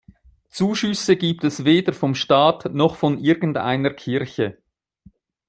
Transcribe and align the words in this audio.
Zuschüsse 0.49 1.15
gibt 1.15 1.43
es 1.43 1.63
weder 1.63 1.93
vom 1.93 2.15
Staat 2.15 2.73
noch 2.73 2.95
von 2.95 3.19
irgendeiner 3.19 3.91
Kirche. 3.91 4.57